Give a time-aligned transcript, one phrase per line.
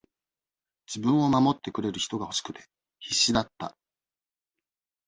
[0.87, 2.65] 自分を守ってくれる人が欲しくて、
[2.97, 3.77] 必死だった。